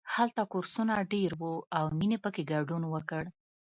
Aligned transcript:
هلته 0.15 0.41
کورسونه 0.51 0.93
ډېر 1.13 1.31
وو 1.39 1.53
او 1.77 1.85
مینې 1.99 2.17
پکې 2.23 2.43
ګډون 2.51 2.83
وکړ 2.87 3.23